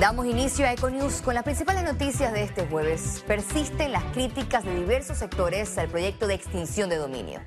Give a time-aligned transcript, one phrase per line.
[0.00, 3.22] Damos inicio a Econews con las principales noticias de este jueves.
[3.26, 7.42] Persisten las críticas de diversos sectores al proyecto de extinción de dominio.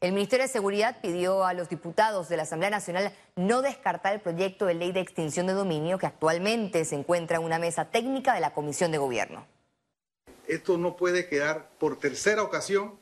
[0.00, 4.22] El Ministerio de Seguridad pidió a los diputados de la Asamblea Nacional no descartar el
[4.22, 8.32] proyecto de ley de extinción de dominio que actualmente se encuentra en una mesa técnica
[8.32, 9.46] de la Comisión de Gobierno.
[10.48, 12.94] Esto no puede quedar por tercera ocasión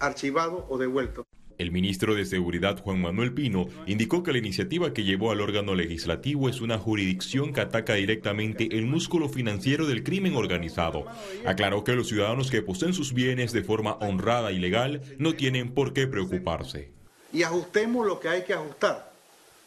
[0.00, 1.24] archivado o devuelto.
[1.58, 5.74] El ministro de Seguridad Juan Manuel Pino indicó que la iniciativa que llevó al órgano
[5.74, 11.06] legislativo es una jurisdicción que ataca directamente el músculo financiero del crimen organizado.
[11.46, 15.72] Aclaró que los ciudadanos que poseen sus bienes de forma honrada y legal no tienen
[15.72, 16.90] por qué preocuparse.
[17.32, 19.10] Y ajustemos lo que hay que ajustar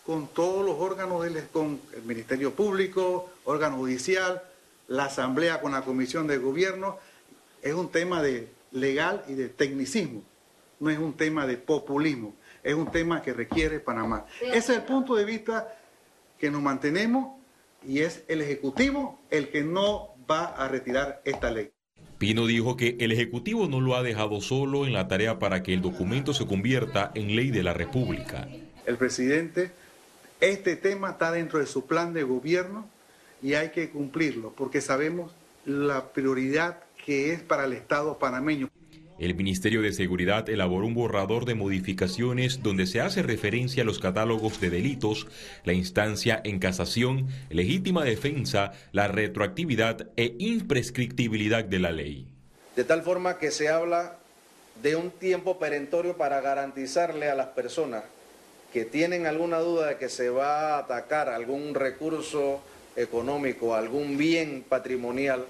[0.05, 4.43] con todos los órganos, del, con el Ministerio Público, órgano judicial,
[4.87, 6.99] la Asamblea con la Comisión de Gobierno.
[7.63, 10.21] Es un tema de legal y de tecnicismo
[10.79, 14.25] no es un tema de populismo, es un tema que requiere Panamá.
[14.41, 15.75] Ese es el punto de vista
[16.37, 17.39] que nos mantenemos
[17.87, 21.71] y es el Ejecutivo el que no va a retirar esta ley.
[22.17, 25.73] Pino dijo que el Ejecutivo no lo ha dejado solo en la tarea para que
[25.73, 28.47] el documento se convierta en ley de la República.
[28.85, 29.71] El presidente,
[30.41, 32.89] este tema está dentro de su plan de gobierno
[33.41, 35.31] y hay que cumplirlo porque sabemos
[35.65, 38.69] la prioridad que es para el Estado panameño.
[39.19, 43.99] El Ministerio de Seguridad elaboró un borrador de modificaciones donde se hace referencia a los
[43.99, 45.27] catálogos de delitos,
[45.65, 52.27] la instancia en casación, legítima defensa, la retroactividad e imprescriptibilidad de la ley.
[52.77, 54.19] De tal forma que se habla
[54.81, 58.03] de un tiempo perentorio para garantizarle a las personas
[58.71, 62.61] que tienen alguna duda de que se va a atacar algún recurso
[62.95, 65.45] económico, algún bien patrimonial,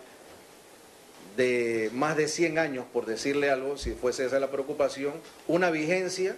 [1.39, 5.13] de más de 100 años, por decirle algo, si fuese esa la preocupación,
[5.47, 6.35] una vigencia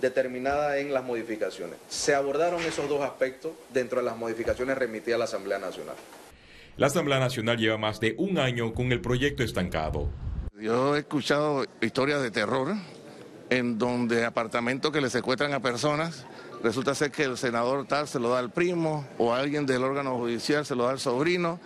[0.00, 1.78] determinada en las modificaciones.
[1.88, 5.94] Se abordaron esos dos aspectos dentro de las modificaciones remitidas a la Asamblea Nacional.
[6.76, 10.10] La Asamblea Nacional lleva más de un año con el proyecto estancado.
[10.60, 12.74] Yo he escuchado historias de terror
[13.48, 16.26] en donde apartamentos que le secuestran a personas,
[16.62, 20.18] resulta ser que el senador tal se lo da al primo o alguien del órgano
[20.18, 21.60] judicial se lo da al sobrino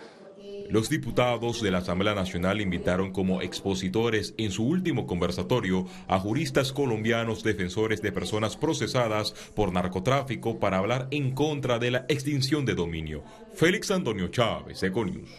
[0.69, 6.73] los diputados de la Asamblea Nacional invitaron como expositores en su último conversatorio a juristas
[6.73, 12.75] colombianos defensores de personas procesadas por narcotráfico para hablar en contra de la extinción de
[12.75, 13.25] dominio.
[13.55, 15.31] Félix Antonio Chávez, Econius.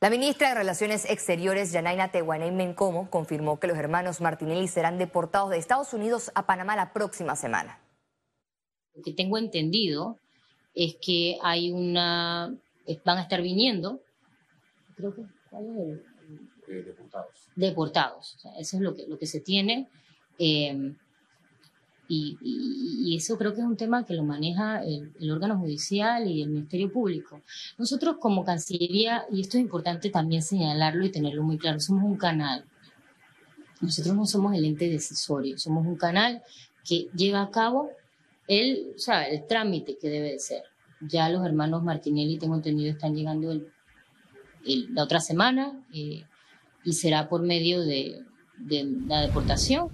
[0.00, 5.50] La ministra de Relaciones Exteriores, Yanaina Tehuaney Mencomo, confirmó que los hermanos Martinelli serán deportados
[5.50, 7.80] de Estados Unidos a Panamá la próxima semana.
[8.94, 10.18] Lo que tengo entendido
[10.76, 12.54] es que hay una,
[13.04, 14.00] van a estar viniendo,
[14.94, 16.84] creo que, ¿cuál es el?
[16.84, 17.48] deportados.
[17.54, 19.88] Deportados, eso es lo que, lo que se tiene.
[20.38, 20.94] Eh,
[22.08, 26.42] y, eso creo que es un tema que lo maneja el, el, órgano judicial y
[26.42, 27.40] el Ministerio Público.
[27.78, 32.16] Nosotros como Cancillería, y esto es importante también señalarlo y tenerlo muy claro, somos un
[32.16, 32.64] canal.
[33.80, 36.42] Nosotros no somos el ente decisorio, somos un canal
[36.84, 37.90] que lleva a cabo
[38.48, 40.62] el, sabe, el trámite que debe de ser.
[41.00, 43.72] Ya los hermanos Martinelli, tengo entendido, están llegando el,
[44.94, 46.24] la otra semana eh,
[46.84, 48.22] y será por medio de,
[48.58, 49.90] de la deportación.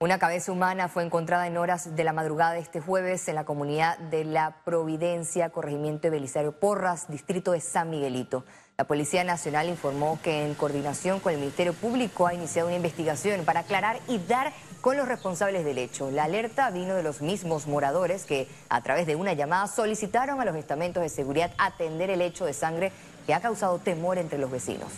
[0.00, 3.44] Una cabeza humana fue encontrada en horas de la madrugada de este jueves en la
[3.44, 8.44] comunidad de La Providencia, corregimiento de Belisario Porras, distrito de San Miguelito.
[8.76, 13.44] La Policía Nacional informó que en coordinación con el Ministerio Público ha iniciado una investigación
[13.44, 14.52] para aclarar y dar
[14.84, 16.10] con los responsables del hecho.
[16.10, 20.44] La alerta vino de los mismos moradores que a través de una llamada solicitaron a
[20.44, 22.92] los estamentos de seguridad atender el hecho de sangre
[23.26, 24.92] que ha causado temor entre los vecinos.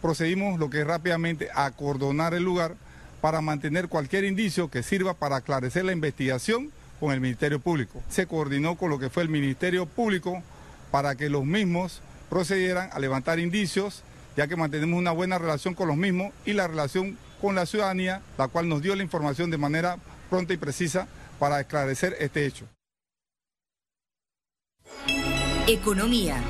[0.00, 2.74] Procedimos lo que es rápidamente a acordonar el lugar
[3.20, 8.02] para mantener cualquier indicio que sirva para aclarecer la investigación con el Ministerio Público.
[8.08, 10.42] Se coordinó con lo que fue el Ministerio Público
[10.90, 14.02] para que los mismos procedieran a levantar indicios,
[14.38, 18.22] ya que mantenemos una buena relación con los mismos y la relación con la ciudadanía,
[18.38, 19.98] la cual nos dio la información de manera
[20.30, 21.06] pronta y precisa
[21.38, 22.66] para esclarecer este hecho.
[25.68, 26.42] Economía.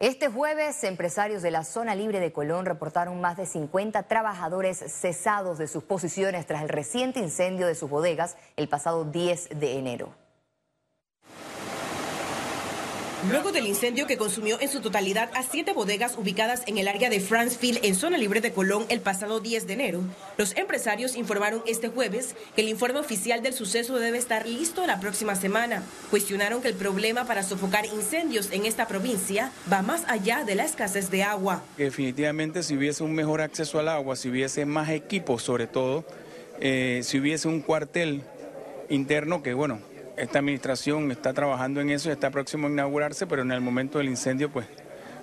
[0.00, 5.58] Este jueves, empresarios de la zona libre de Colón reportaron más de 50 trabajadores cesados
[5.58, 10.14] de sus posiciones tras el reciente incendio de sus bodegas el pasado 10 de enero.
[13.26, 17.10] Luego del incendio que consumió en su totalidad a siete bodegas ubicadas en el área
[17.10, 20.00] de Franceville, en zona libre de Colón, el pasado 10 de enero,
[20.36, 25.00] los empresarios informaron este jueves que el informe oficial del suceso debe estar listo la
[25.00, 25.82] próxima semana.
[26.10, 30.64] Cuestionaron que el problema para sofocar incendios en esta provincia va más allá de la
[30.64, 31.64] escasez de agua.
[31.76, 36.04] Definitivamente, si hubiese un mejor acceso al agua, si hubiese más equipos sobre todo,
[36.60, 38.22] eh, si hubiese un cuartel
[38.88, 39.80] interno que, bueno,
[40.18, 44.08] esta administración está trabajando en eso, está próximo a inaugurarse, pero en el momento del
[44.08, 44.66] incendio, pues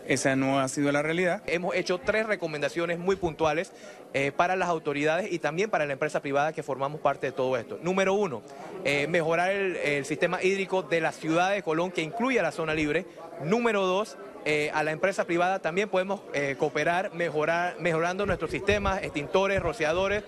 [0.08, 1.42] esa no ha sido la realidad.
[1.48, 3.72] Hemos hecho tres recomendaciones muy puntuales
[4.14, 7.58] eh, para las autoridades y también para la empresa privada que formamos parte de todo
[7.58, 7.80] esto.
[7.82, 8.42] Número uno,
[8.84, 13.06] eh, mejorar el, sistema hídrico de la ciudad de Colón que incluya la zona libre.
[13.44, 16.22] Número dos, eh, a la empresa privada también podemos
[16.58, 20.24] cooperar mejorar, mejorando nuestros sistemas, extintores, rociadores,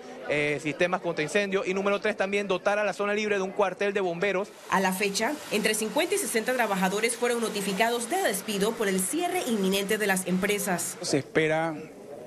[0.60, 1.66] sistemas contra incendios.
[1.66, 4.48] Y número tres, también dotar a la zona libre de un cuartel de bomberos.
[4.70, 9.42] A la fecha, entre 50 y 60 trabajadores fueron notificados de despido por el cierre
[9.46, 10.98] inminente de las empresas.
[11.02, 11.76] Se espera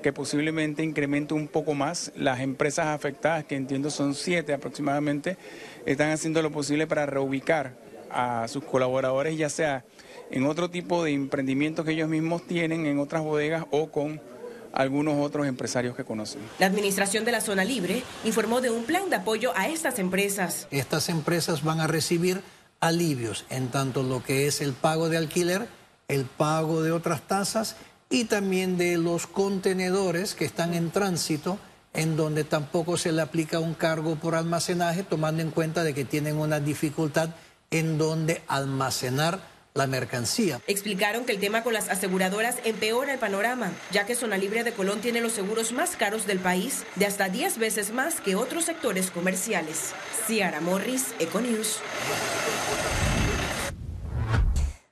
[0.02, 2.12] que posiblemente incremente un poco más.
[2.14, 5.38] Las empresas afectadas, que entiendo son siete aproximadamente,
[5.86, 7.74] están haciendo lo posible para reubicar
[8.10, 9.84] a sus colaboradores, ya sea
[10.32, 14.20] en otro tipo de emprendimientos que ellos mismos tienen, en otras bodegas o con
[14.72, 16.40] algunos otros empresarios que conocen.
[16.58, 20.66] La administración de la zona libre informó de un plan de apoyo a estas empresas.
[20.70, 22.40] Estas empresas van a recibir
[22.80, 25.68] alivios en tanto lo que es el pago de alquiler,
[26.08, 27.76] el pago de otras tasas
[28.08, 31.58] y también de los contenedores que están en tránsito
[31.94, 36.06] en donde tampoco se le aplica un cargo por almacenaje, tomando en cuenta de que
[36.06, 37.30] tienen una dificultad
[37.70, 40.60] en donde almacenar la mercancía.
[40.66, 44.72] Explicaron que el tema con las aseguradoras empeora el panorama, ya que Zona Libre de
[44.72, 48.64] Colón tiene los seguros más caros del país, de hasta 10 veces más que otros
[48.64, 49.94] sectores comerciales.
[50.26, 51.80] Ciara Morris, Econews.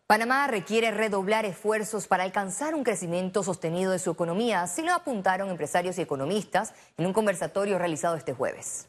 [0.06, 5.50] Panamá requiere redoblar esfuerzos para alcanzar un crecimiento sostenido de su economía, así lo apuntaron
[5.50, 8.88] empresarios y economistas en un conversatorio realizado este jueves.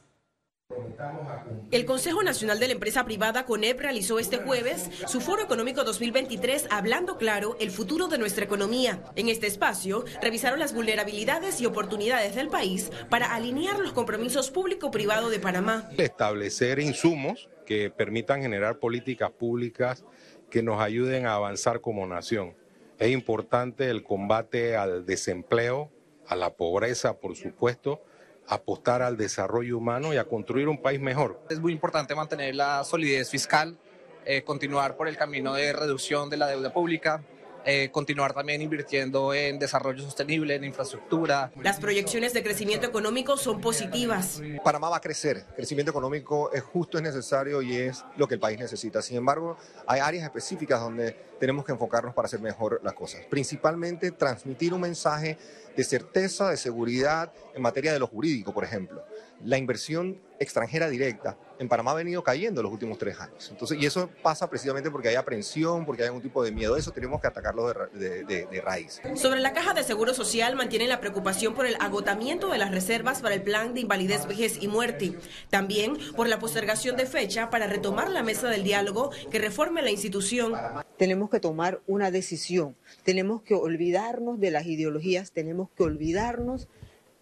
[1.71, 6.68] El Consejo Nacional de la Empresa Privada, CONEP, realizó este jueves su Foro Económico 2023
[6.69, 9.03] hablando claro el futuro de nuestra economía.
[9.15, 15.29] En este espacio revisaron las vulnerabilidades y oportunidades del país para alinear los compromisos público-privado
[15.29, 15.89] de Panamá.
[15.97, 20.03] Establecer insumos que permitan generar políticas públicas
[20.50, 22.56] que nos ayuden a avanzar como nación.
[23.00, 25.89] Es importante el combate al desempleo,
[26.27, 28.03] a la pobreza, por supuesto,
[28.47, 31.39] apostar al desarrollo humano y a construir un país mejor.
[31.49, 33.77] Es muy importante mantener la solidez fiscal,
[34.25, 37.23] eh, continuar por el camino de reducción de la deuda pública,
[37.66, 41.52] eh, continuar también invirtiendo en desarrollo sostenible, en infraestructura.
[41.62, 44.42] Las proyecciones de crecimiento económico son positivas.
[44.63, 48.40] Panamá va a crecer, crecimiento económico es justo, es necesario y es lo que el
[48.40, 49.02] país necesita.
[49.02, 53.22] Sin embargo, hay áreas específicas donde tenemos que enfocarnos para hacer mejor las cosas.
[53.30, 55.38] Principalmente transmitir un mensaje
[55.75, 59.04] de certeza, de seguridad en materia de lo jurídico, por ejemplo.
[59.44, 63.49] La inversión extranjera directa en Panamá ha venido cayendo los últimos tres años.
[63.51, 66.75] Entonces, y eso pasa precisamente porque hay aprensión, porque hay algún tipo de miedo.
[66.75, 68.99] Eso tenemos que atacarlo de, raíz.
[69.13, 73.21] Sobre la caja de seguro social mantienen la preocupación por el agotamiento de las reservas
[73.21, 75.13] para el plan de invalidez, vejez y muerte.
[75.51, 79.91] También por la postergación de fecha para retomar la mesa del diálogo que reforme la
[79.91, 80.53] institución.
[80.97, 82.75] Tenemos que tomar una decisión.
[83.03, 85.31] Tenemos que olvidarnos de las ideologías.
[85.31, 86.67] Tenemos que olvidarnos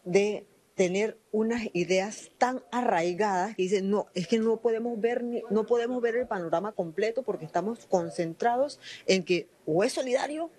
[0.05, 0.45] de
[0.79, 6.01] tener unas ideas tan arraigadas que dicen, no, es que no podemos ver no podemos
[6.01, 10.49] ver el panorama completo porque estamos concentrados en que o es solidario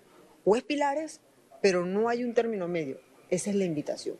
[0.45, 1.21] o es pilares,
[1.63, 2.99] pero no hay un término medio.
[3.31, 4.17] Esa es la invitación.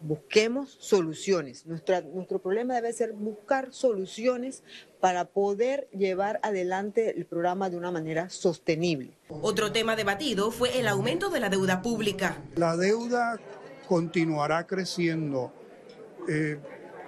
[0.00, 1.66] Busquemos soluciones.
[1.66, 4.62] Nuestra, nuestro problema debe ser buscar soluciones
[5.00, 9.18] para poder llevar adelante el programa de una manera sostenible.
[9.28, 12.42] Otro tema debatido fue el aumento de la deuda pública.
[12.54, 13.38] La deuda
[13.86, 15.52] continuará creciendo.
[16.28, 16.58] Eh,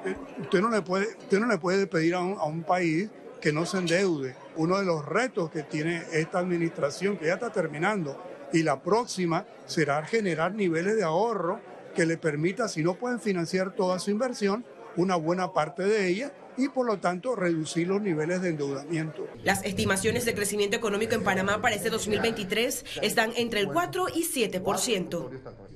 [0.05, 3.11] eh, usted, no le puede, usted no le puede pedir a un, a un país
[3.41, 4.35] que no se endeude.
[4.57, 8.21] Uno de los retos que tiene esta administración, que ya está terminando,
[8.53, 11.61] y la próxima será generar niveles de ahorro
[11.95, 14.65] que le permita, si no pueden financiar toda su inversión,
[14.97, 19.27] una buena parte de ella y por lo tanto reducir los niveles de endeudamiento.
[19.45, 24.25] Las estimaciones de crecimiento económico en Panamá para este 2023 están entre el 4 y
[24.25, 25.68] 7%.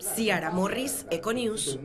[0.00, 1.78] Ciara Morris, Econews.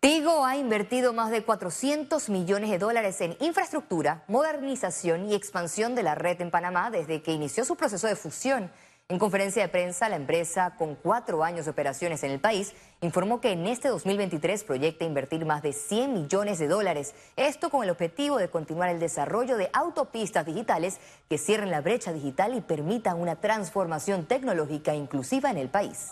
[0.00, 6.02] Tigo ha invertido más de 400 millones de dólares en infraestructura, modernización y expansión de
[6.02, 8.72] la red en Panamá desde que inició su proceso de fusión.
[9.10, 13.40] En conferencia de prensa, la empresa, con cuatro años de operaciones en el país, informó
[13.40, 17.12] que en este 2023 proyecta invertir más de 100 millones de dólares.
[17.34, 22.12] Esto con el objetivo de continuar el desarrollo de autopistas digitales que cierren la brecha
[22.12, 26.10] digital y permitan una transformación tecnológica inclusiva en el país.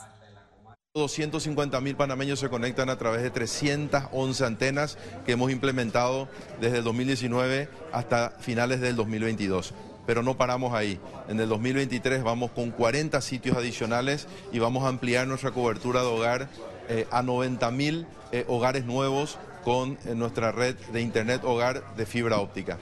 [0.94, 6.26] 250 mil panameños se conectan a través de 311 antenas que hemos implementado
[6.60, 9.72] desde el 2019 hasta finales del 2022
[10.08, 10.98] pero no paramos ahí.
[11.28, 16.06] En el 2023 vamos con 40 sitios adicionales y vamos a ampliar nuestra cobertura de
[16.06, 16.48] hogar
[16.88, 22.06] eh, a 90 mil eh, hogares nuevos con eh, nuestra red de Internet hogar de
[22.06, 22.78] fibra óptica.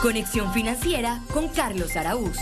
[0.00, 2.38] Conexión financiera con Carlos Araúz.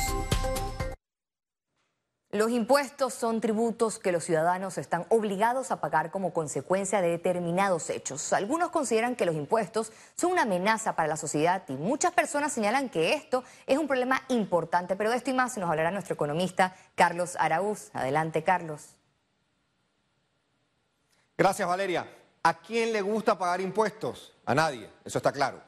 [2.35, 7.91] Los impuestos son tributos que los ciudadanos están obligados a pagar como consecuencia de determinados
[7.91, 8.33] hechos.
[8.33, 12.89] Algunos consideran que los impuestos son una amenaza para la sociedad y muchas personas señalan
[12.89, 14.97] que esto es un problema importante.
[14.97, 17.91] Pero de esto y más nos hablará nuestro economista Carlos Araúz.
[17.93, 18.83] Adelante, Carlos.
[21.39, 22.05] Gracias, Valeria.
[22.43, 24.33] ¿A quién le gusta pagar impuestos?
[24.45, 25.61] A nadie, eso está claro.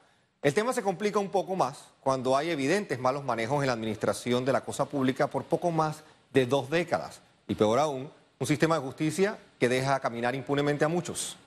[0.43, 4.45] El tema se complica un poco más cuando hay evidentes malos manejos en la administración
[4.45, 6.03] de la cosa pública por poco más
[6.37, 7.23] de dos décadas.
[7.49, 11.39] Y peor aún, un sistema de justicia que deja caminar impunemente a muchos.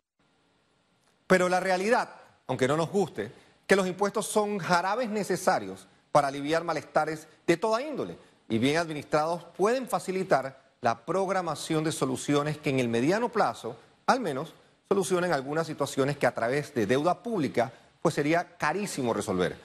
[1.27, 2.09] Pero la realidad,
[2.47, 3.31] aunque no nos guste,
[3.67, 8.17] que los impuestos son jarabes necesarios para aliviar malestares de toda índole
[8.49, 13.75] y bien administrados pueden facilitar la programación de soluciones que en el mediano plazo,
[14.07, 14.55] al menos,
[14.87, 19.55] solucionen algunas situaciones que a través de deuda pública pues sería carísimo resolver.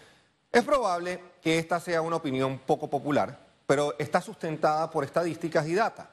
[0.53, 5.75] Es probable que esta sea una opinión poco popular, pero está sustentada por estadísticas y
[5.75, 6.11] data.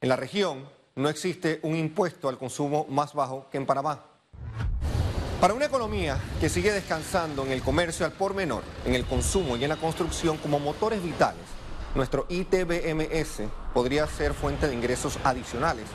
[0.00, 4.04] En la región no existe un impuesto al consumo más bajo que en Panamá.
[5.40, 9.56] Para una economía que sigue descansando en el comercio al por menor, en el consumo
[9.56, 11.46] y en la construcción como motores vitales,
[11.94, 15.86] nuestro ITBMS podría ser fuente de ingresos adicionales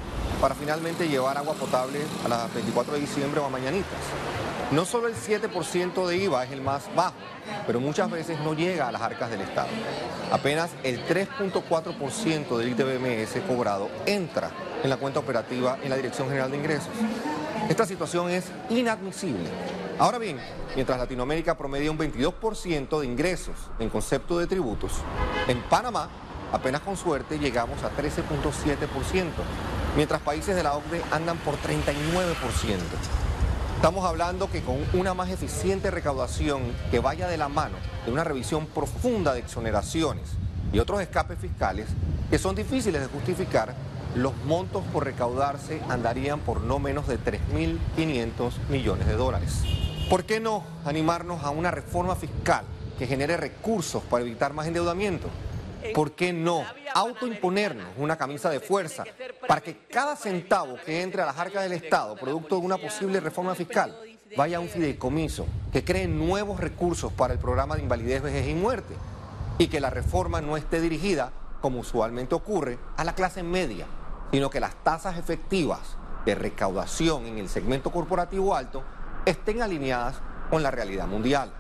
[0.46, 3.98] para finalmente llevar agua potable a las 24 de diciembre o a mañanitas.
[4.70, 7.16] No solo el 7% de IVA es el más bajo,
[7.66, 9.70] pero muchas veces no llega a las arcas del Estado.
[10.32, 14.52] Apenas el 3.4% del ITBMS cobrado entra
[14.84, 16.94] en la cuenta operativa en la Dirección General de Ingresos.
[17.68, 19.50] Esta situación es inadmisible.
[19.98, 20.38] Ahora bien,
[20.75, 24.92] mientras Latinoamérica promedia un 22% de ingresos en concepto de tributos,
[25.48, 26.08] en Panamá
[26.52, 29.30] apenas con suerte llegamos a 13.7%,
[29.96, 31.96] mientras países de la OCDE andan por 39%.
[33.75, 36.62] Estamos hablando que con una más eficiente recaudación
[36.92, 37.75] que vaya de la mano
[38.06, 40.24] de una revisión profunda de exoneraciones
[40.74, 41.88] y otros escapes fiscales
[42.30, 43.75] que son difíciles de justificar,
[44.16, 49.62] los montos por recaudarse andarían por no menos de 3.500 millones de dólares.
[50.10, 52.66] ¿Por qué no animarnos a una reforma fiscal
[52.98, 55.28] que genere recursos para evitar más endeudamiento?
[55.94, 56.63] ¿Por qué no
[56.94, 59.04] autoimponernos una camisa de fuerza
[59.48, 63.20] para que cada centavo que entre a las arcas del Estado, producto de una posible
[63.20, 63.98] reforma fiscal,
[64.38, 68.56] vaya a un fideicomiso que cree nuevos recursos para el programa de invalidez, vejez y
[68.56, 68.96] muerte?
[69.58, 73.86] Y que la reforma no esté dirigida, como usualmente ocurre, a la clase media,
[74.32, 78.84] sino que las tasas efectivas de recaudación en el segmento corporativo alto
[79.25, 80.15] estén alineadas
[80.50, 81.51] con la realidad mundial.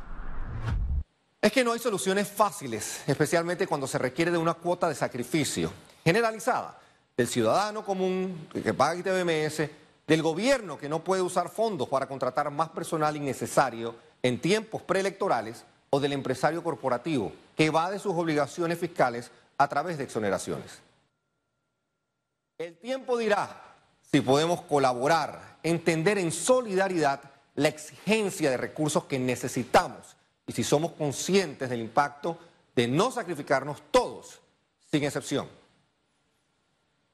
[1.45, 5.71] Es que no hay soluciones fáciles, especialmente cuando se requiere de una cuota de sacrificio
[6.03, 6.75] generalizada
[7.15, 9.69] del ciudadano común que paga ITBMS,
[10.07, 15.63] del gobierno que no puede usar fondos para contratar más personal innecesario en tiempos preelectorales
[15.91, 20.79] o del empresario corporativo que va de sus obligaciones fiscales a través de exoneraciones.
[22.57, 23.75] El tiempo dirá
[24.11, 27.21] si podemos colaborar, entender en solidaridad
[27.53, 30.15] la exigencia de recursos que necesitamos
[30.47, 32.37] y si somos conscientes del impacto
[32.75, 34.41] de no sacrificarnos todos,
[34.91, 35.49] sin excepción.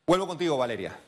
[0.06, 1.00] Vuelvo contigo, Valeria.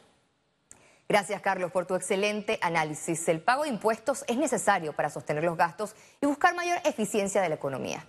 [1.09, 3.27] Gracias, Carlos, por tu excelente análisis.
[3.27, 7.49] El pago de impuestos es necesario para sostener los gastos y buscar mayor eficiencia de
[7.49, 8.05] la economía.